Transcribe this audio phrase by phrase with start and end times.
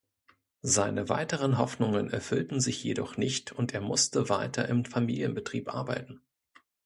[0.63, 6.23] Seine weiteren Hoffnungen erfüllten sich jedoch nicht und er musste weiter im Familienbetrieb arbeiten.